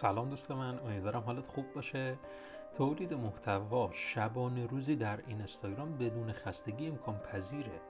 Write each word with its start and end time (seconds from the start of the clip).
سلام 0.00 0.28
دوست 0.28 0.50
من 0.50 0.78
امیدوارم 0.78 1.22
حالت 1.22 1.46
خوب 1.46 1.72
باشه. 1.74 2.18
تولید 2.76 3.14
محتوا 3.14 3.90
شبانه 3.92 4.66
روزی 4.66 4.96
در 4.96 5.18
اینستاگرام 5.26 5.98
بدون 5.98 6.32
خستگی 6.32 6.88
امکان 6.88 7.18
پذیره. 7.18 7.80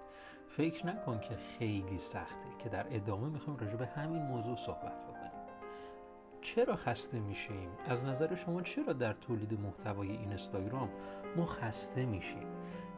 فکر 0.49 0.87
نکن 0.87 1.21
که 1.21 1.37
خیلی 1.37 1.99
سخته 1.99 2.49
که 2.59 2.69
در 2.69 2.87
ادامه 2.91 3.29
می‌خوایم 3.29 3.59
راجع 3.59 3.77
به 3.77 3.87
همین 3.87 4.23
موضوع 4.23 4.57
صحبت 4.57 5.05
بکنیم. 5.05 5.31
چرا 6.41 6.77
خسته 6.77 7.21
میشیم؟ 7.21 7.69
از 7.89 8.05
نظر 8.05 8.35
شما 8.35 8.63
چرا 8.63 8.93
در 8.93 9.13
تولید 9.13 9.61
محتوای 9.61 10.11
اینستاگرام 10.11 10.89
ما 11.37 11.47
خسته 11.47 12.07
میشیم؟ 12.07 12.47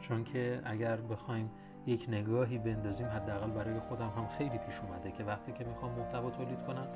چون 0.00 0.24
که 0.24 0.62
اگر 0.64 0.96
بخوایم 0.96 1.50
یک 1.86 2.06
نگاهی 2.08 2.58
بندازیم 2.58 3.06
حداقل 3.06 3.50
برای 3.50 3.80
خودم 3.80 4.08
هم 4.08 4.28
خیلی 4.28 4.58
پیش 4.58 4.80
اومده 4.80 5.12
که 5.12 5.24
وقتی 5.24 5.52
که 5.52 5.64
می‌خوام 5.64 5.92
محتوا 5.92 6.30
تولید 6.30 6.62
کنم 6.66 6.88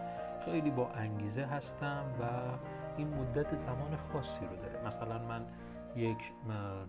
خیلی 0.46 0.70
با 0.70 0.88
انگیزه 0.88 1.44
هستم 1.44 2.04
و 2.20 2.24
این 2.96 3.09
مدت 3.14 3.54
زمان 3.54 3.96
خاصی 3.96 4.46
رو 4.46 4.56
داره. 4.56 4.87
مثلا 4.87 5.18
من 5.18 5.46
یک 5.96 6.32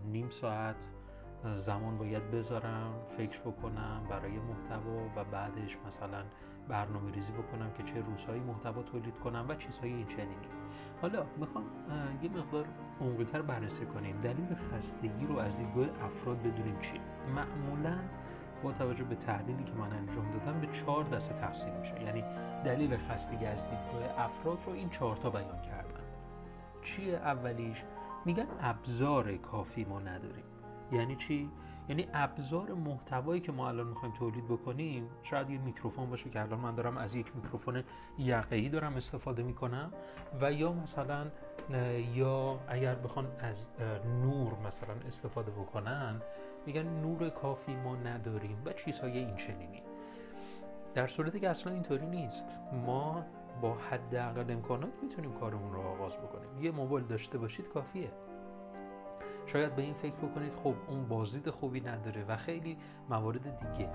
نیم 0.06 0.30
ساعت 0.30 0.76
زمان 1.56 1.98
باید 1.98 2.32
بذارم 2.32 2.94
فکر 3.18 3.40
بکنم 3.40 4.02
برای 4.10 4.32
محتوا 4.32 5.06
و 5.16 5.24
بعدش 5.32 5.78
مثلا 5.88 6.24
برنامه 6.68 7.12
ریزی 7.12 7.32
بکنم 7.32 7.72
که 7.78 7.84
چه 7.84 8.02
روزهایی 8.02 8.42
محتوا 8.42 8.84
تولید 8.84 9.20
کنم 9.20 9.46
و 9.50 9.56
چیزهای 9.56 9.94
این 9.94 10.08
چنینی. 10.08 10.48
حالا 11.02 11.26
می‌خوام 11.38 11.64
یه 12.22 12.30
مقدار 12.30 12.66
عمقیتر 13.02 13.42
بررسی 13.42 13.86
کنیم. 13.86 14.22
دلیل 14.22 14.56
خستگی 14.56 15.26
رو 15.26 15.40
از 15.40 15.58
دیدگاه 15.58 16.06
افراد 16.06 16.40
بدونیم 16.40 16.80
چی؟ 16.80 17.00
معمولا 17.36 17.98
با 18.64 18.72
توجه 18.72 19.04
به 19.04 19.16
تحلیلی 19.16 19.64
که 19.64 19.74
من 19.74 19.94
انجام 19.94 20.32
دادم 20.32 20.60
به 20.60 20.68
چهار 20.68 21.04
دسته 21.04 21.34
تقسیم 21.34 21.74
میشه. 21.74 22.04
یعنی 22.04 22.24
دلیل 22.66 22.98
خستگی 22.98 23.46
از 23.46 23.64
دیدگاه 23.64 24.26
افراد 24.26 24.58
رو 24.66 24.72
این 24.74 24.90
چهار 24.90 25.16
تا 25.16 25.30
بیان 25.30 25.62
کردن. 25.62 26.04
چیه 26.84 27.16
اولیش؟ 27.16 27.84
میگن 28.26 28.48
ابزار 28.62 29.38
کافی 29.38 29.86
ما 29.86 30.00
نداریم. 30.00 30.44
یعنی 30.92 31.16
چی؟ 31.16 31.50
یعنی 31.90 32.08
ابزار 32.14 32.74
محتوایی 32.74 33.42
که 33.42 33.52
ما 33.52 33.68
الان 33.68 33.88
می‌خوایم 33.88 34.16
تولید 34.16 34.46
بکنیم 34.46 35.10
شاید 35.24 35.50
یه 35.50 35.58
میکروفون 35.58 36.10
باشه 36.10 36.30
که 36.30 36.42
الان 36.42 36.60
من 36.60 36.76
دارم 36.76 36.98
از 36.98 37.16
یک 37.16 37.36
میکروفون 37.36 37.84
یقه‌ای 38.18 38.70
دارم 38.70 38.96
استفاده 38.96 39.44
می‌کنم 39.44 39.92
و 40.42 40.52
یا 40.52 40.74
مثلا 40.74 41.28
یا 42.14 42.60
اگر 42.68 42.96
بخوان 42.96 43.28
از 43.40 43.68
نور 44.22 44.54
مثلا 44.66 44.94
استفاده 45.08 45.52
بکنن 45.52 46.22
میگن 46.66 46.84
نور 46.84 47.30
کافی 47.30 47.76
ما 47.76 47.96
نداریم 47.96 48.62
و 48.66 48.74
چیزهای 48.74 49.18
این 49.18 49.36
چنینی. 49.36 49.84
در 50.94 51.08
صورتی 51.08 51.40
که 51.40 51.50
اصلا 51.50 51.74
اینطوری 51.74 52.06
نیست. 52.06 52.62
ما 52.86 53.26
با 53.62 53.74
حداقل 53.74 54.52
امکانات 54.52 54.90
می‌تونیم 55.04 55.34
کارمون 55.34 55.74
رو 55.74 55.82
آغاز 55.82 56.18
بکنیم. 56.18 56.64
یه 56.64 56.72
موبایل 56.72 57.06
داشته 57.06 57.38
باشید 57.38 57.70
کافیه. 57.70 58.12
شاید 59.46 59.76
به 59.76 59.82
این 59.82 59.94
فکر 59.94 60.16
بکنید 60.16 60.54
خب 60.64 60.74
اون 60.88 61.08
بازدید 61.08 61.50
خوبی 61.50 61.82
نداره 61.82 62.26
و 62.28 62.38
خیلی 62.38 62.78
موارد 63.10 63.60
دیگه. 63.60 63.90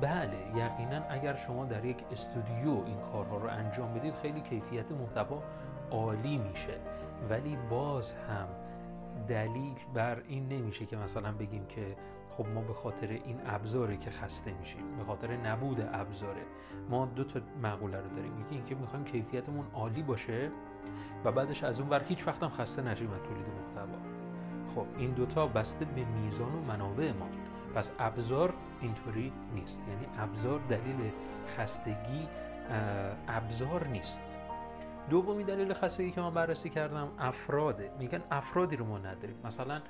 بله 0.00 0.38
یقینا 0.54 1.02
اگر 1.08 1.36
شما 1.36 1.64
در 1.64 1.84
یک 1.84 2.04
استودیو 2.12 2.82
این 2.86 3.00
کارها 3.12 3.36
رو 3.36 3.48
انجام 3.48 3.94
بدید 3.94 4.14
خیلی 4.14 4.40
کیفیت 4.40 4.92
محتوا 4.92 5.42
عالی 5.90 6.38
میشه. 6.38 6.74
ولی 7.30 7.56
باز 7.70 8.12
هم 8.12 8.48
دلیل 9.28 9.74
بر 9.94 10.22
این 10.28 10.48
نمیشه 10.48 10.86
که 10.86 10.96
مثلا 10.96 11.32
بگیم 11.32 11.66
که 11.66 11.96
خب 12.30 12.46
ما 12.46 12.60
به 12.60 12.74
خاطر 12.74 13.08
این 13.08 13.40
ابزاره 13.46 13.96
که 13.96 14.10
خسته 14.10 14.52
میشیم 14.52 14.96
به 14.98 15.04
خاطر 15.04 15.36
نبود 15.36 15.88
ابزاره 15.92 16.42
ما 16.90 17.06
دو 17.06 17.24
تا 17.24 17.40
مقوله 17.62 18.00
رو 18.00 18.08
داریم. 18.08 18.40
یکی 18.40 18.54
اینکه 18.54 18.74
می‌خوایم 18.74 19.04
کیفیتمون 19.04 19.66
عالی 19.74 20.02
باشه 20.02 20.50
و 21.24 21.32
بعدش 21.32 21.64
از 21.64 21.80
اون 21.80 21.90
ور 21.90 22.02
هیچ 22.08 22.26
وقت 22.26 22.42
هم 22.42 22.48
خسته 22.48 22.82
نشیم 22.82 23.10
از 23.10 23.18
تولید 23.22 23.46
محتوا. 23.48 23.98
خب 24.74 24.86
این 24.98 25.10
دوتا 25.10 25.46
بسته 25.46 25.84
به 25.84 26.04
میزان 26.04 26.54
و 26.54 26.60
منابع 26.60 27.12
ما. 27.12 27.28
پس 27.74 27.92
ابزار 27.98 28.54
اینطوری 28.80 29.32
نیست. 29.54 29.80
یعنی 29.88 30.06
ابزار 30.18 30.60
دلیل 30.68 31.12
خستگی 31.46 32.28
ابزار 33.28 33.86
نیست. 33.86 34.38
دومی 35.10 35.44
دلیل 35.44 35.74
خستگی 35.74 36.10
که 36.10 36.20
من 36.20 36.34
بررسی 36.34 36.70
کردم 36.70 37.08
افراده. 37.18 37.92
میگن 37.98 38.22
افرادی 38.30 38.76
رو 38.76 38.86
ما 38.86 38.98
نداریم. 38.98 39.36
مثلا 39.44 39.82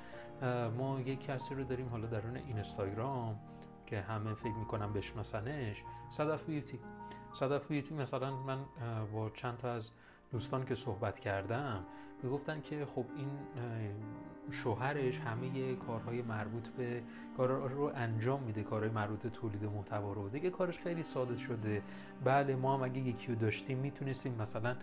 ما 0.77 0.99
یک 0.99 1.25
کسی 1.25 1.55
رو 1.55 1.63
داریم 1.63 1.89
حالا 1.89 2.07
درون 2.07 2.35
اینستاگرام 2.35 3.39
که 3.85 4.01
همه 4.01 4.33
فکر 4.33 4.53
می‌کنم 4.53 4.93
بشناسنش. 4.93 5.83
صدف 6.09 6.43
بیوتی. 6.43 6.79
صدف 7.33 7.67
بیوتی 7.67 7.93
مثلا 7.95 8.35
من 8.35 8.57
با 9.13 9.29
چند 9.29 9.57
تا 9.57 9.71
از 9.71 9.91
دوستان 10.31 10.65
که 10.65 10.75
صحبت 10.75 11.19
کردم 11.19 11.85
می‌گفتن 12.23 12.61
که 12.61 12.85
خب 12.95 13.05
این 13.17 13.29
شوهرش 14.51 15.19
همه 15.19 15.75
کارهای 15.75 16.21
مربوط 16.21 16.67
به 16.67 17.01
کار 17.37 17.69
رو 17.69 17.91
انجام 17.95 18.43
میده 18.43 18.63
کارهای 18.63 18.91
مربوط 18.91 19.19
به 19.19 19.29
تولید 19.29 19.63
محتوا 19.63 20.13
رو. 20.13 20.29
دیگه 20.29 20.49
کارش 20.49 20.79
خیلی 20.79 21.03
ساده 21.03 21.37
شده. 21.37 21.81
بله 22.23 22.55
ما 22.55 22.77
هم 22.77 22.83
اگه 22.83 22.99
یکی 22.99 23.27
رو 23.27 23.35
داشتیم 23.39 23.77
می‌تونستیم 23.77 24.35
مثلا 24.41 24.75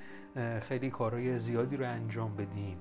خیلی 0.60 0.90
کارهای 0.90 1.38
زیادی 1.38 1.76
رو 1.76 1.84
انجام 1.84 2.36
بدیم 2.36 2.76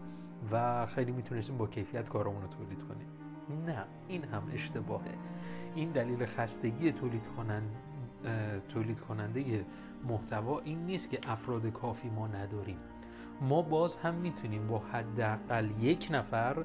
و 0.52 0.86
خیلی 0.86 1.12
می‌تونستیم 1.12 1.58
با 1.58 1.68
کیفیت 1.68 2.10
کارمون 2.10 2.42
رو 2.42 2.48
تولید 2.48 2.84
کنیم. 2.84 3.08
نه 3.66 3.86
این 4.08 4.24
هم 4.24 4.44
اشتباهه. 4.54 5.14
این 5.76 5.92
دلیل 5.92 6.26
خستگی 6.26 6.92
تولید 6.92 7.28
کنند 7.28 7.76
تولید 8.70 9.00
کننده 9.00 9.66
محتوا 10.08 10.60
این 10.60 10.86
نیست 10.86 11.10
که 11.10 11.20
افراد 11.28 11.68
کافی 11.68 12.10
ما 12.10 12.28
نداریم. 12.28 12.78
ما 13.42 13.62
باز 13.62 13.96
هم 13.96 14.14
می‌تونیم 14.14 14.68
با 14.68 14.80
حداقل 14.80 15.70
یک 15.82 16.08
نفر 16.12 16.64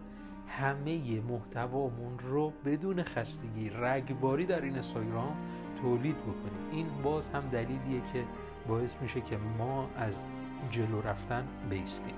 همه 0.49 1.21
محتوامون 1.21 2.19
رو 2.19 2.53
بدون 2.65 3.03
خستگی 3.03 3.71
رگباری 3.71 4.47
در 4.47 4.61
این 4.61 4.73
اینستاگرام 4.73 5.37
تولید 5.83 6.17
بکنیم. 6.17 6.71
این 6.73 6.87
باز 7.03 7.29
هم 7.29 7.49
دلیلیه 7.49 8.03
که 8.13 8.25
باعث 8.69 8.97
میشه 9.03 9.21
که 9.21 9.37
ما 9.59 9.89
از 9.97 10.25
جلو 10.71 11.01
رفتن 11.01 11.47
بیستیم. 11.71 12.15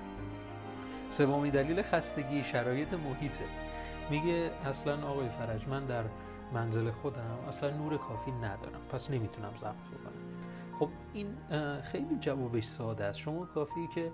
سومی 1.09 1.51
دلیل 1.51 1.81
خستگی 1.81 2.43
شرایط 2.43 2.93
محیطه. 2.93 3.45
میگه 4.09 4.51
اصلا 4.65 5.07
آقای 5.07 5.29
فرج 5.29 5.67
من 5.67 5.85
در 5.85 6.03
منزل 6.53 6.91
خودم 6.91 7.37
اصلا 7.47 7.69
نور 7.69 7.97
کافی 7.97 8.31
ندارم. 8.31 8.81
پس 8.89 9.11
نمی‌تونم 9.11 9.51
ضبط 9.57 9.87
بکنم. 9.87 10.13
خب 10.79 10.89
این 11.13 11.27
خیلی 11.81 12.17
جوابش 12.19 12.63
ساده 12.63 13.05
است. 13.05 13.19
شما 13.19 13.45
کافی 13.45 13.87
که 13.95 14.11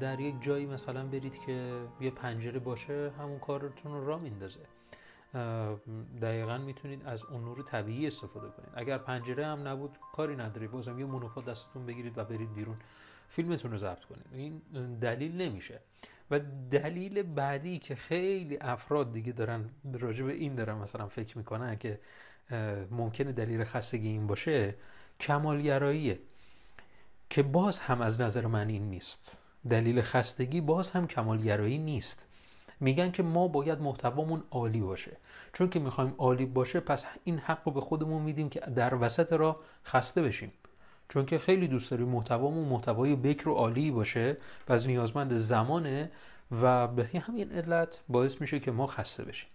در 0.00 0.20
یک 0.20 0.34
جایی 0.42 0.66
مثلا 0.66 1.06
برید 1.06 1.40
که 1.40 1.80
یه 2.00 2.10
پنجره 2.10 2.58
باشه 2.58 3.12
همون 3.18 3.38
کارتون 3.38 3.92
رو 3.92 4.06
را 4.06 4.18
میندازه. 4.18 4.60
دقیقا 6.22 6.58
می‌تونید 6.58 7.02
از 7.06 7.24
اون 7.24 7.44
نور 7.44 7.62
طبیعی 7.62 8.06
استفاده 8.06 8.48
کنید. 8.48 8.68
اگر 8.74 8.98
پنجره 8.98 9.46
هم 9.46 9.68
نبود 9.68 9.98
کاری 10.12 10.36
نداری. 10.36 10.68
بازم 10.68 10.98
یه 10.98 11.04
مونوپاد 11.04 11.44
دستتون 11.44 11.86
بگیرید 11.86 12.18
و 12.18 12.24
برید 12.24 12.54
بیرون. 12.54 12.76
فیلمتون 13.28 13.70
رو 13.70 13.76
ضبط 13.76 14.04
کنید. 14.04 14.26
این 14.32 14.62
دلیل 14.98 15.36
نمیشه. 15.42 15.80
و 16.30 16.40
دلیل 16.70 17.22
بعدی 17.22 17.78
که 17.78 17.94
خیلی 17.94 18.58
افراد 18.60 19.12
دیگه 19.12 19.32
دارن 19.32 19.70
راجع 19.92 20.24
به 20.24 20.32
این 20.32 20.54
دارن 20.54 20.74
مثلا 20.74 21.08
فکر 21.08 21.38
می‌کنن 21.38 21.78
که 21.78 22.00
ممکنه 22.90 23.32
دلیل 23.32 23.64
خستگی 23.64 24.08
این 24.08 24.26
باشه 24.26 24.74
کمالگراییه. 25.20 26.18
که 27.30 27.42
باز 27.42 27.80
هم 27.80 28.00
از 28.00 28.20
نظر 28.20 28.46
من 28.46 28.68
این 28.68 28.90
نیست. 28.90 29.38
دلیل 29.68 30.00
خستگی 30.00 30.60
باز 30.60 30.90
هم 30.90 31.06
کمالگرایی 31.06 31.78
نیست. 31.78 32.26
میگن 32.80 33.10
که 33.10 33.22
ما 33.22 33.48
باید 33.48 33.80
محتوامون 33.80 34.42
عالی 34.50 34.80
باشه. 34.80 35.16
چون 35.52 35.70
که 35.70 35.78
می‌خوایم 35.78 36.14
عالی 36.18 36.46
باشه 36.46 36.80
پس 36.80 37.06
این 37.24 37.38
حق 37.38 37.60
رو 37.64 37.72
به 37.72 37.80
خودمون 37.80 38.22
میدیم 38.22 38.48
که 38.48 38.60
در 38.60 38.94
وسط 38.94 39.32
را 39.32 39.60
خسته 39.84 40.22
بشیم. 40.22 40.52
چون 41.08 41.26
که 41.26 41.38
خیلی 41.38 41.68
دوست 41.68 41.90
داریم 41.90 42.08
محتوامون 42.08 42.68
محتوای 42.68 43.16
بکر 43.16 43.48
و 43.48 43.54
عالی 43.54 43.90
باشه 43.90 44.36
پس 44.66 44.86
نیازمند 44.86 45.34
زمانه 45.34 46.10
و 46.62 46.88
به 46.88 47.04
همین 47.18 47.52
علت 47.52 48.02
باعث 48.08 48.40
میشه 48.40 48.60
که 48.60 48.70
ما 48.70 48.86
خسته 48.86 49.24
بشیم. 49.24 49.48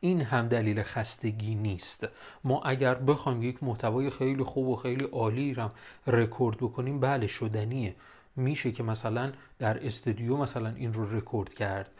این 0.00 0.20
هم 0.20 0.48
دلیل 0.48 0.82
خستگی 0.82 1.54
نیست. 1.54 2.08
ما 2.44 2.62
اگر 2.62 2.94
بخوایم 2.94 3.42
یک 3.42 3.62
محتوای 3.62 4.10
خیلی 4.10 4.42
خوب 4.42 4.68
و 4.68 4.76
خیلی 4.76 5.04
عالی 5.04 5.54
رو 5.54 5.70
رکورد 6.06 6.56
بکنیم 6.56 7.00
بله 7.00 7.26
شدنیه. 7.26 7.94
میشه 8.36 8.72
که 8.72 8.82
مثلا 8.82 9.32
در 9.58 9.86
استودیو 9.86 10.36
مثلا 10.36 10.68
این 10.68 10.92
رو 10.92 11.16
رکورد 11.18 11.54
کرد 11.54 11.90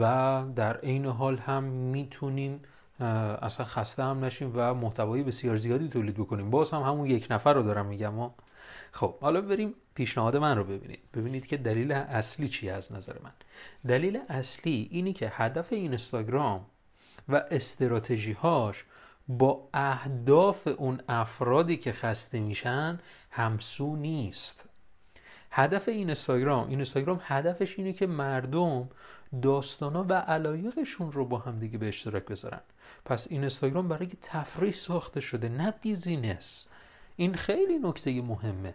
و 0.00 0.42
در 0.56 0.76
عین 0.76 1.06
حال 1.06 1.38
هم 1.38 1.64
می‌تونیم 1.64 2.60
اصلا 3.00 3.66
خسته 3.66 4.02
هم 4.02 4.24
نشیم 4.24 4.52
و 4.54 4.74
محتوای 4.74 5.22
بسیار 5.22 5.56
زیادی 5.56 5.88
تولید 5.88 6.14
بکنیم 6.14 6.50
باز 6.50 6.70
هم 6.70 6.82
همون 6.82 7.06
یک 7.06 7.26
نفر 7.30 7.54
رو 7.54 7.62
دارم 7.62 7.86
میگم 7.86 8.18
و 8.18 8.30
خب 8.92 9.18
حالا 9.20 9.40
بریم 9.40 9.74
پیشنهاد 9.94 10.36
من 10.36 10.56
رو 10.56 10.64
ببینید. 10.64 11.00
ببینید 11.14 11.46
که 11.46 11.56
دلیل 11.56 11.92
اصلی 11.92 12.48
چی 12.48 12.70
از 12.70 12.92
نظر 12.92 13.14
من؟ 13.22 13.32
دلیل 13.86 14.20
اصلی 14.28 14.88
اینی 14.90 15.12
که 15.12 15.32
هدف 15.34 15.72
اینستاگرام 15.72 16.66
و 17.28 17.42
استراتژی 17.50 18.32
هاش 18.32 18.84
با 19.28 19.68
اهداف 19.74 20.66
اون 20.66 21.00
افرادی 21.08 21.76
که 21.76 21.92
خسته 21.92 22.40
میشن 22.40 23.00
همسو 23.30 23.96
نیست. 23.96 24.68
هدف 25.56 25.88
این 25.88 25.96
اینستاگرام 25.98 26.62
این 26.62 26.70
اینستاگرام 26.70 27.20
هدفش 27.22 27.78
اینه 27.78 27.92
که 27.92 28.06
مردم 28.06 28.88
داستانا 29.42 30.06
و 30.08 30.12
علایقشون 30.12 31.12
رو 31.12 31.24
با 31.24 31.38
هم 31.38 31.58
دیگه 31.58 31.78
به 31.78 31.88
اشتراک 31.88 32.24
بذارن. 32.24 32.60
پس 33.04 33.26
این 33.30 33.40
اینستاگرام 33.40 33.88
برای 33.88 34.08
تفریح 34.22 34.72
ساخته 34.72 35.20
شده 35.20 35.48
نه 35.48 35.74
بیزینس. 35.82 36.66
این 37.16 37.34
خیلی 37.34 37.78
نکته 37.78 38.22
مهمه. 38.22 38.74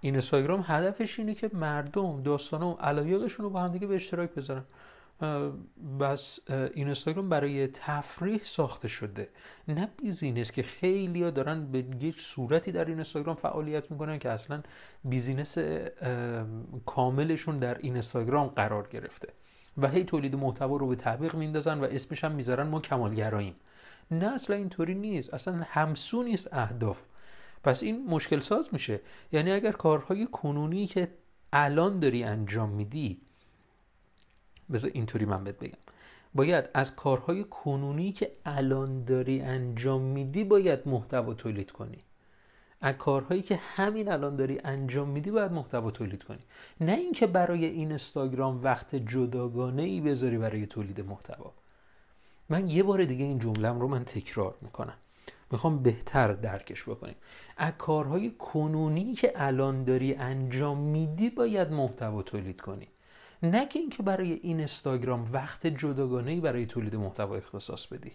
این 0.00 0.14
اینستاگرام 0.14 0.64
هدفش 0.66 1.18
اینه 1.18 1.34
که 1.34 1.50
مردم 1.52 2.22
داستانا 2.22 2.70
و 2.70 2.80
علایقشون 2.80 3.44
رو 3.44 3.50
با 3.50 3.60
هم 3.60 3.72
دیگه 3.72 3.86
به 3.86 3.94
اشتراک 3.94 4.30
بذارن. 4.30 4.64
پس 6.00 6.38
این 6.48 6.86
اینستاگرام 6.86 7.28
برای 7.28 7.66
تفریح 7.66 8.40
ساخته 8.42 8.88
شده. 8.88 9.28
نه 9.68 9.88
business 10.02 10.52
که 10.52 10.62
خیلی 10.62 11.30
دارن 11.30 11.66
به 11.66 11.84
یک 12.00 12.20
صورتی 12.20 12.72
در 12.72 12.84
این 12.84 12.94
اینستاگرام 12.94 13.36
فعالیت 13.36 13.90
می‌کنن 13.90 14.18
که 14.18 14.30
اصلا 14.30 14.62
business 15.04 15.58
کاملشون 16.86 17.58
در 17.58 17.78
این 17.78 17.92
اینستاگرام 17.92 18.48
قرار 18.48 18.88
گرفته. 18.88 19.28
و 19.78 19.88
هی 19.88 20.04
تولید 20.04 20.36
محتوا 20.36 20.76
رو 20.76 20.86
به 20.86 20.96
تعویق 20.96 21.34
میندازن 21.34 21.80
و 21.80 21.84
اسمش 21.84 22.24
هم 22.24 22.32
می‌ذارن 22.32 22.66
ما 22.66 22.80
کمالگراییم. 22.80 23.54
نه 24.10 24.34
اصلا 24.34 24.56
اینطوری 24.56 24.94
نیست. 24.94 25.34
اصلا 25.34 25.62
همسو 25.66 26.22
نیست 26.22 26.54
اهداف. 26.54 26.98
پس 27.64 27.82
این 27.82 28.06
مشکل 28.06 28.40
ساز 28.40 28.68
میشه. 28.72 29.00
یعنی 29.32 29.52
اگر 29.52 29.72
کارهای 29.72 30.26
کنونی 30.26 30.86
که 30.86 31.08
الان 31.52 32.00
داری 32.00 32.24
انجام 32.24 32.70
میدی 32.70 33.20
بذار 34.72 34.90
اینطوری 34.94 35.24
من 35.24 35.44
بهت 35.44 35.58
بگم. 35.58 35.78
باید 36.34 36.64
از 36.74 36.96
کارهای 36.96 37.44
کنونی 37.44 38.12
که 38.12 38.32
الان 38.44 39.04
داری 39.04 39.40
انجام 39.40 40.02
میدی 40.02 40.44
باید 40.44 40.88
محتوا 40.88 41.34
تولید 41.34 41.70
کنی. 41.70 41.98
از 42.80 42.94
کارهایی 42.94 43.42
که 43.42 43.56
همین 43.56 44.12
الان 44.12 44.36
داری 44.36 44.60
انجام 44.64 45.08
میدی 45.08 45.30
باید 45.30 45.52
محتوا 45.52 45.90
تولید 45.90 46.22
کنی. 46.22 46.38
نه 46.80 46.92
اینکه 46.92 47.26
برای 47.26 47.64
این 47.64 47.88
اینستاگرام 47.88 48.62
وقت 48.62 48.94
جداگانه 48.94 49.82
ای 49.82 50.00
بذاری 50.00 50.38
برای 50.38 50.66
تولید 50.66 51.00
محتوا. 51.00 51.52
من 52.48 52.68
یه 52.68 52.82
بار 52.82 53.04
دیگه 53.04 53.24
این 53.24 53.38
جملم 53.38 53.80
رو 53.80 53.88
من 53.88 54.04
تکرار 54.04 54.54
می‌کنم. 54.62 54.96
می‌خوام 55.50 55.82
بهتر 55.82 56.32
درکش 56.32 56.82
بکنیم. 56.82 57.16
از 57.56 57.72
کارهای 57.78 58.30
کنونی 58.30 59.14
که 59.14 59.32
الان 59.36 59.84
داری 59.84 60.14
انجام 60.14 60.78
میدی 60.78 61.30
باید 61.30 61.72
محتوا 61.72 62.22
تولید 62.22 62.60
کنی. 62.60 62.88
نه 63.42 63.66
که 63.66 63.78
اینکه 63.78 64.02
برای 64.02 64.32
این 64.32 64.56
اینستاگرام 64.56 65.32
وقت 65.32 65.66
جداگانه 65.66 66.40
برای 66.40 66.66
تولید 66.66 66.96
محتوا 66.96 67.36
اختصاص 67.36 67.86
بدی. 67.86 68.12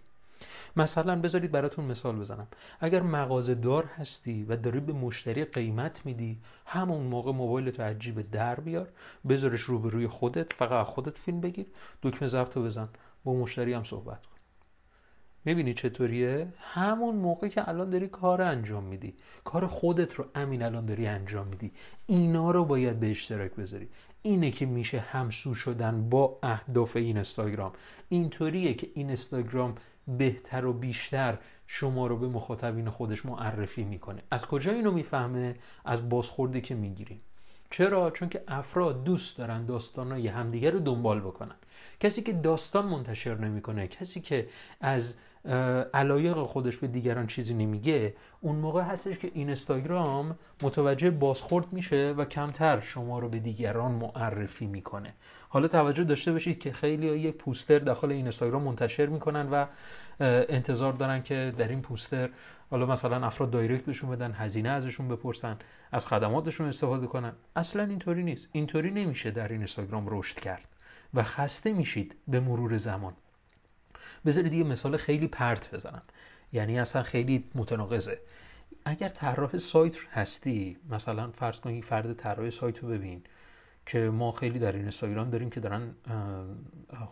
مثلا 0.76 1.20
بذارید 1.20 1.52
براتون 1.52 1.84
مثال 1.84 2.16
بزنم. 2.16 2.46
اگر 2.80 3.02
مغازه 3.02 3.54
دار 3.54 3.84
هستی 3.84 4.44
و 4.44 4.56
داری 4.56 4.80
به 4.80 4.92
مشتری 4.92 5.44
قیمت 5.44 6.06
میدی 6.06 6.38
همون 6.66 7.02
موقع 7.02 7.32
موبایل 7.32 7.70
تو 7.70 7.82
عجیب 7.82 8.30
در 8.30 8.60
بیار 8.60 8.88
بذارش 9.28 9.60
روبروی 9.60 10.08
خودت 10.08 10.52
فقط 10.52 10.86
خودت 10.86 11.18
فیلم 11.18 11.40
بگیر 11.40 11.66
دکمه 12.02 12.28
ضبط 12.28 12.58
بزن 12.58 12.88
با 13.24 13.34
مشتری 13.34 13.72
هم 13.72 13.82
صحبت 13.82 14.26
کن. 14.26 14.36
می‌بینی 15.44 15.74
چطوریه؟ 15.74 16.48
همون 16.58 17.16
موقع 17.16 17.48
که 17.48 17.68
الان 17.68 17.90
داری 17.90 18.08
کار 18.08 18.42
انجام 18.42 18.84
میدی. 18.84 19.14
کار 19.44 19.66
خودت 19.66 20.14
رو 20.14 20.24
امین 20.34 20.62
الان 20.62 20.86
داری 20.86 21.06
انجام 21.06 21.46
میدی. 21.46 21.72
اینا 22.06 22.50
رو 22.50 22.64
باید 22.64 23.00
به 23.00 23.10
اشتراک 23.10 23.54
بذاری. 23.54 23.88
اینه 24.26 24.50
که 24.50 24.66
میشه 24.66 24.98
همسو 24.98 25.54
شدن 25.54 26.08
با 26.08 26.38
اهداف 26.42 26.96
این 26.96 27.06
اینستاگرام 27.06 27.72
اینطوریه 28.08 28.74
که 28.74 28.90
این 28.94 29.06
اینستاگرام 29.06 29.74
بهتر 30.18 30.66
و 30.66 30.72
بیشتر 30.72 31.38
شما 31.66 32.06
رو 32.06 32.16
به 32.16 32.28
مخاطبین 32.28 32.90
خودش 32.90 33.26
معرفی 33.26 33.84
می‌کنه. 33.84 34.22
از 34.30 34.46
کجا 34.46 34.72
اینو 34.72 34.90
می‌فهمه؟ 34.92 35.54
از 35.84 36.08
بازخوردی 36.08 36.60
که 36.60 36.74
می‌گیریم. 36.74 37.20
چرا؟ 37.70 38.10
چون 38.10 38.28
که 38.28 38.44
افراد 38.48 39.04
دوست 39.04 39.38
دارن 39.38 39.66
داستانای 39.66 40.28
همدیگه 40.28 40.70
رو 40.70 40.78
دنبال 40.78 41.20
بکنن. 41.20 41.56
کسی 42.00 42.22
که 42.22 42.32
داستان 42.32 42.86
منتشر 42.86 43.34
نمی‌کنه 43.34 43.88
کسی 43.88 44.20
که 44.20 44.48
از 44.80 45.16
علایق 45.94 46.42
خودش 46.42 46.76
به 46.76 46.86
دیگران 46.86 47.26
چیزی 47.26 47.54
نمیگه 47.54 48.14
اون 48.40 48.56
موقع 48.56 48.82
هستش 48.82 49.18
که 49.18 49.30
اینستاگرام 49.34 50.38
متوجه 50.62 51.10
بازخورد 51.10 51.72
میشه 51.72 52.14
و 52.16 52.24
کمتر 52.24 52.80
شما 52.80 53.18
رو 53.18 53.28
به 53.28 53.38
دیگران 53.38 53.92
معرفی 53.92 54.66
می‌کنه. 54.66 55.14
حالا 55.48 55.68
توجه 55.68 56.04
داشته 56.04 56.32
باشید 56.32 56.58
که 56.58 56.72
خیلی 56.72 57.18
یه 57.18 57.32
پوستر 57.32 57.78
داخل 57.78 58.12
اینستاگرام 58.12 58.62
منتشر 58.62 59.06
می‌کنن 59.06 59.48
و 59.50 59.66
انتظار 60.20 60.92
دارن 60.92 61.22
که 61.22 61.54
در 61.58 61.68
این 61.68 61.82
پوستر 61.82 62.30
حالا 62.70 62.86
مثلا 62.86 63.26
افراد 63.26 63.50
دایرکت 63.50 63.84
بهشون 63.84 64.10
بدن 64.10 64.32
هزینه 64.32 64.68
ازشون 64.68 65.08
بپرسن 65.08 65.56
از 65.92 66.06
خدماتشون 66.06 66.68
استفاده 66.68 67.06
کنن. 67.06 67.32
اصلا 67.56 67.82
اینطوری 67.82 68.22
نیست. 68.22 68.48
اینطوری 68.52 68.90
نمیشه 68.90 69.30
در 69.30 69.48
این 69.48 69.56
اینستاگرام 69.56 70.04
رشد 70.08 70.40
کرد 70.40 70.68
و 71.14 71.22
خسته 71.22 71.72
میشید 71.72 72.14
به 72.28 72.40
مرور 72.40 72.76
زمان. 72.76 73.12
بذارید 74.26 74.54
یه 74.54 74.64
مثال 74.64 74.96
خیلی 74.96 75.28
پرت 75.28 75.74
بزنم. 75.74 76.02
یعنی 76.52 76.80
اصلا 76.80 77.02
خیلی 77.02 77.44
متناقضه. 77.54 78.18
اگر 78.84 79.08
طراح 79.08 79.58
سایت 79.58 79.96
هستی 80.12 80.76
مثلا 80.90 81.30
فرض 81.30 81.60
کنید 81.60 81.84
فرد 81.84 82.12
طراح 82.12 82.50
سایت 82.50 82.78
رو 82.78 82.88
ببین 82.88 83.22
که 83.86 83.98
ما 83.98 84.32
خیلی 84.32 84.58
در 84.58 84.72
این 84.72 84.80
اینستاگرام 84.80 85.30
داریم 85.30 85.50
که 85.50 85.60
دارن 85.60 85.82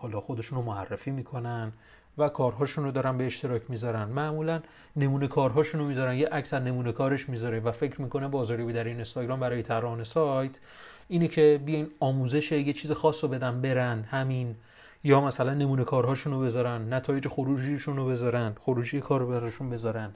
حالا 0.00 0.20
خودشون 0.20 0.58
رو 0.58 0.64
معرفی 0.64 1.10
می‌کنن 1.10 1.72
و 2.18 2.28
کارهاشون 2.28 2.84
رو 2.84 2.90
دارن 2.90 3.18
به 3.18 3.26
اشتراک 3.26 3.62
می‌ذارن. 3.68 4.04
معمولا 4.04 4.60
نمونه 4.96 5.28
کارهاشون 5.28 5.80
رو 5.80 5.86
می‌ذارن 5.86 6.16
یه 6.16 6.28
اکثر 6.32 6.60
نمونه 6.60 6.92
کارش 6.92 7.28
می‌ذاره 7.28 7.60
و 7.60 7.72
فکر 7.72 8.00
می‌کنه 8.00 8.28
بازاری 8.28 8.72
در 8.72 8.84
این 8.84 8.94
اینستاگرام 8.94 9.40
برای 9.40 9.62
طراحان 9.62 10.04
سایت 10.04 10.58
اینه 11.08 11.28
که 11.28 11.60
بیاین 11.64 11.90
آموزش 12.00 12.52
یه 12.52 12.72
چیز 12.72 12.92
خاص 12.92 13.24
رو 13.24 13.30
بدن 13.30 13.60
برن 13.60 14.02
همین 14.02 14.56
یا 15.04 15.20
مثلا 15.20 15.54
نمونه 15.54 15.84
کارهاشون 15.84 16.32
رو 16.32 16.40
بذارن 16.40 16.92
نتایج 16.94 17.28
خروجیشون 17.28 17.96
رو 17.96 18.06
بذارن 18.06 18.54
خروجی 18.60 19.00
کار 19.00 19.26
براشون 19.26 19.70
بذارن. 19.70 20.14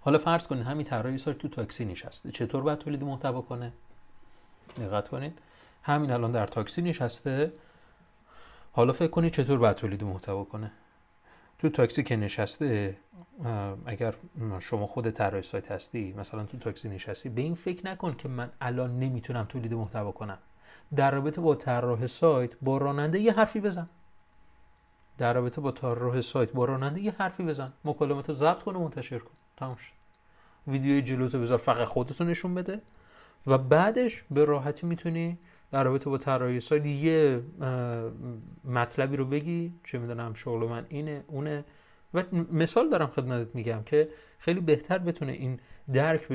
حالا 0.00 0.18
فرض 0.18 0.46
کنید 0.46 0.66
همین 0.66 0.86
طراحی 0.86 1.18
سایت 1.18 1.38
تو 1.38 1.48
تاکسی 1.48 1.84
نشسته. 1.84 2.30
چطور 2.30 2.62
باید 2.62 2.78
تولید 2.78 3.04
محتوا 3.04 3.40
کنه؟ 3.40 3.72
دقت 4.80 5.08
کنید 5.08 5.38
همین 5.82 6.10
الان 6.10 6.32
در 6.32 6.46
تاکسی 6.46 6.82
نشسته. 6.82 7.52
حالا 8.72 8.92
فکر 8.92 9.10
کنید 9.10 9.32
چطور 9.32 9.58
باید 9.58 9.76
تولید 9.76 10.04
محتوا 10.04 10.44
کنه؟ 10.44 10.70
تو 11.58 11.68
تاکسی 11.68 12.02
که 12.02 12.16
نشسته 12.16 12.96
اگر 13.86 14.14
شما 14.60 14.86
خود 14.86 15.10
طراح 15.10 15.42
سایت 15.42 15.70
هستی 15.70 16.14
مثلا 16.18 16.44
تو 16.44 16.58
تاکسی 16.58 16.88
نشستی 16.88 17.28
به 17.28 17.40
این 17.40 17.54
فکر 17.54 17.86
نکن 17.86 18.14
که 18.14 18.28
من 18.28 18.50
الان 18.60 18.98
نمی‌تونم 18.98 19.44
تولید 19.44 19.74
محتوا 19.74 20.12
کنم. 20.12 20.38
در 20.96 21.10
رابطه 21.10 21.40
با 21.40 21.54
طراح 21.54 22.06
سایت 22.06 22.50
با 22.62 22.78
راننده 22.78 23.18
یه 23.18 23.32
حرفی 23.32 23.60
بزن. 23.60 23.88
در 25.18 25.32
رابطه 25.32 25.60
با 25.60 25.70
طراح 25.70 26.20
سایت 26.20 26.52
با 26.52 26.64
راننده 26.64 27.00
یه 27.00 27.14
حرفی 27.18 27.42
بزن. 27.42 27.72
مکالمات 27.84 28.28
رو 28.28 28.34
ضبط 28.34 28.62
کن 28.62 28.76
و 28.76 28.78
منتشر 28.78 29.18
کن. 29.18 29.30
تمام 29.56 29.76
شد. 29.76 29.92
ویدیوی 30.66 31.02
جلوتو 31.02 31.40
بذار 31.40 31.58
فقط 31.58 31.88
خودتو 31.88 32.24
نشون 32.24 32.54
بده. 32.54 32.80
و 33.46 33.58
بعدش 33.58 34.24
به 34.30 34.44
راحتی 34.44 34.86
می‌تونی 34.86 35.38
در 35.70 35.84
رابطه 35.84 36.10
با 36.10 36.18
طراحی 36.18 36.60
سایت 36.60 36.86
یه 36.86 37.42
مطلبی 38.64 39.16
رو 39.16 39.24
بگی. 39.24 39.74
چه 39.84 39.98
می‌دونم 39.98 40.34
شغل 40.34 40.68
من 40.68 40.86
اینه 40.88 41.24
اونه. 41.26 41.64
و 42.14 42.22
مثال 42.52 42.90
دارم 42.90 43.06
خدمتت 43.06 43.54
میگم 43.54 43.82
که 43.86 44.08
خیلی 44.38 44.60
بهتر 44.60 44.98
بتونه 44.98 45.32
این 45.32 45.60
درک, 45.92 46.28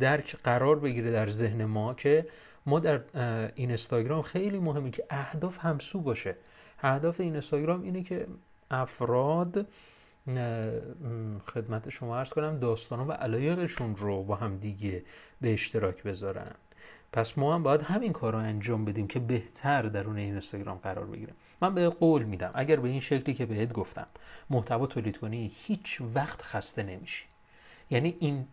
درک 0.00 0.36
قرار 0.44 0.78
بگیره 0.78 1.10
در 1.10 1.28
ذهن 1.28 1.64
ما 1.64 1.94
که 1.94 2.26
ما 2.66 2.80
در 2.80 3.00
این 3.14 3.52
اینستاگرام 3.56 4.22
خیلی 4.22 4.58
مهمه 4.58 4.90
که 4.90 5.04
اهداف 5.10 5.58
همسو 5.58 6.00
باشه. 6.00 6.36
اهداف 6.82 7.20
این 7.20 7.32
اینستاگرام 7.32 7.82
اینه 7.82 8.02
که 8.02 8.26
افراد 8.70 9.66
خدمت 11.46 11.88
شما 11.88 12.18
ارز 12.18 12.32
کنم 12.32 12.58
داستان 12.58 13.00
و 13.00 13.12
علایقشون 13.12 13.96
رو 13.96 14.22
با 14.24 14.34
هم 14.34 14.56
دیگه 14.56 15.04
به 15.40 15.52
اشتراک 15.52 16.02
بذارن. 16.02 16.54
پس 17.12 17.38
ما 17.38 17.54
هم 17.54 17.62
باید 17.62 17.82
همین 17.82 18.12
کار 18.12 18.32
رو 18.32 18.38
انجام 18.38 18.84
بدیم 18.84 19.08
که 19.08 19.18
بهتر 19.18 19.82
درون 19.82 20.16
این 20.16 20.30
اینستاگرام 20.30 20.78
قرار 20.78 21.06
بگیریم. 21.06 21.34
من 21.60 21.74
به 21.74 21.88
قول 21.88 22.22
میدم 22.22 22.50
اگر 22.54 22.76
به 22.76 22.88
این 22.88 23.00
شکلی 23.00 23.34
که 23.34 23.46
بهت 23.46 23.72
گفتم 23.72 24.06
محتوا 24.50 24.86
تولید 24.86 25.18
کنی 25.18 25.52
هیچ 25.54 26.00
وقت 26.14 26.42
خسته 26.42 26.82
نمیشی. 26.82 27.24
یعنی 27.90 28.16
این 28.20 28.46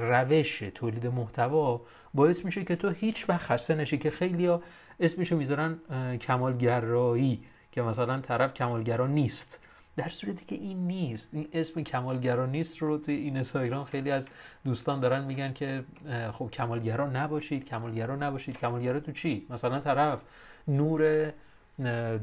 روش 0.00 0.58
تولید 0.58 1.06
محتوا 1.06 1.80
باعث 2.14 2.44
میشه 2.44 2.64
که 2.64 2.76
تو 2.76 2.90
هیچ 2.90 3.28
وقت 3.28 3.40
خسته 3.40 3.74
نشی 3.74 3.98
که 3.98 4.10
خیلی 4.10 4.46
ها 4.46 4.62
اسمشو 5.00 5.36
می‌ذارن 5.36 5.78
کمالگرایی 6.18 7.44
که 7.72 7.82
مثلا 7.82 8.20
طرف 8.20 8.54
کمالگرا 8.54 9.06
نیست. 9.06 9.60
در 9.96 10.08
صورتی 10.08 10.44
که 10.44 10.54
این 10.54 10.86
نیست. 10.86 11.28
این 11.32 11.48
اسم 11.52 11.82
کمالگرا 11.82 12.46
نیست 12.46 12.78
رو 12.78 12.98
توی 12.98 13.14
این 13.14 13.34
اینستاگرام 13.34 13.84
خیلی 13.84 14.10
از 14.10 14.28
دوستان 14.64 15.00
دارن 15.00 15.24
میگن 15.24 15.52
که 15.52 15.84
خب 16.32 16.50
کمالگرا 16.50 17.06
نباشید 17.06 17.64
کمالگرا 17.64 18.16
نباشید. 18.16 18.58
کمالگرا 18.58 19.00
تو 19.00 19.12
چی؟ 19.12 19.46
مثلا 19.50 19.80
طرف 19.80 20.22
نور 20.68 21.32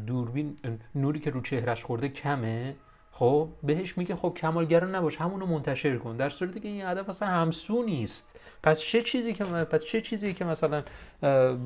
دوربین 0.07 0.57
نوری 0.95 1.19
که 1.19 1.29
رو 1.29 1.41
چهرش 1.41 1.83
خورده 1.83 2.09
کمه. 2.09 2.75
خب 3.11 3.49
بهش 3.63 3.97
میگه 3.97 4.15
خب 4.15 4.33
کمالگرا 4.37 4.87
نباش 4.87 5.17
همونو 5.17 5.45
منتشر 5.45 5.97
کن. 5.97 6.17
در 6.17 6.29
صورتی 6.29 6.59
که 6.59 6.67
این 6.67 6.85
هدف 6.85 7.09
اصلا 7.09 7.27
همسو 7.27 7.83
نیست. 7.83 8.39
پس 8.63 8.81
چه 8.81 9.01
چیزی 9.01 9.33
که 9.33 9.43
پس 9.43 9.85
چه 9.85 10.01
چیزی 10.01 10.33
که 10.33 10.45
مثلا 10.45 10.83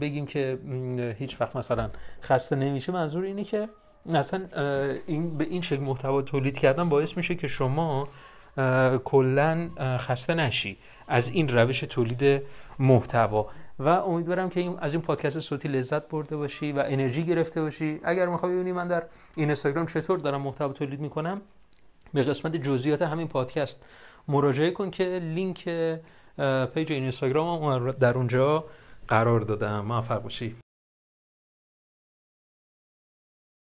بگیم 0.01 0.25
که 0.25 0.59
هیچ 1.19 1.41
وقت 1.41 1.55
مثلا 1.55 1.89
خسته 2.21 2.55
نمیشه 2.55 2.91
منظور 2.91 3.23
اینه 3.23 3.43
که 3.43 3.69
اصلا 4.15 4.47
این 5.07 5.37
به 5.37 5.43
این 5.43 5.61
شکل 5.61 5.79
محتوا 5.79 6.21
تولید 6.21 6.57
کردن 6.57 6.89
باعث 6.89 7.17
میشه 7.17 7.35
که 7.35 7.47
شما 7.47 8.07
کلا 9.03 9.69
خسته 9.97 10.33
نشی 10.33 10.77
از 11.07 11.29
این 11.29 11.47
روش 11.47 11.79
تولید 11.79 12.41
محتوا. 12.79 13.47
و 13.79 13.87
امیدوارم 13.87 14.49
که 14.49 14.73
از 14.79 14.93
این 14.93 15.01
پادکست 15.01 15.39
صوتی 15.39 15.67
لذت 15.67 16.07
برده 16.07 16.37
باشی 16.37 16.71
و 16.71 16.83
انرژی 16.87 17.23
گرفته 17.23 17.61
باشی. 17.61 17.99
اگر 18.03 18.25
می‌خوای 18.25 18.53
ببینی 18.53 18.71
من 18.71 18.87
در 18.87 19.03
این 19.35 19.45
اینستاگرام 19.45 19.85
چطور 19.85 20.19
دارم 20.19 20.41
محتوا 20.41 20.73
تولید 20.73 20.99
می‌کنم 20.99 21.41
به 22.13 22.23
قسمت 22.23 22.55
جزئیات 22.55 23.01
همین 23.01 23.27
پادکست 23.27 23.85
مراجعه 24.27 24.71
کن 24.71 24.91
که 24.91 25.19
لینک 25.23 25.63
پیج 26.73 26.91
اینستاگرام 26.91 27.91
در 27.91 28.17
اونجا 28.17 28.65
قرار 29.07 29.39
دادم. 29.39 29.85
موفق 29.85 30.21
باشی. 30.21 30.55